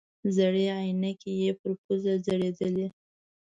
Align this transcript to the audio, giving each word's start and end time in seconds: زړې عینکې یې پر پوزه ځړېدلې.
زړې 0.35 0.65
عینکې 0.77 1.31
یې 1.41 1.51
پر 1.59 1.71
پوزه 1.83 2.13
ځړېدلې. 2.25 2.87